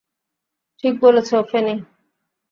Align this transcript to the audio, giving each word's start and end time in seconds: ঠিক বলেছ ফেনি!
ঠিক 0.79 0.93
বলেছ 1.01 1.29
ফেনি! 1.49 1.75